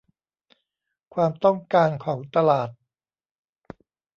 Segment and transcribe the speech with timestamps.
[1.13, 2.69] ความต้องการของตลาด